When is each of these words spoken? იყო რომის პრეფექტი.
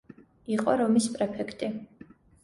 იყო 0.53 0.73
რომის 0.79 1.09
პრეფექტი. 1.17 1.69